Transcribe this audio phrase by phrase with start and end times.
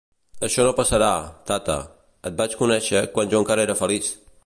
[0.45, 1.09] Això no passarà,
[1.51, 1.77] Tata,
[2.31, 4.15] et vaig conèixer quan jo encara era feliç!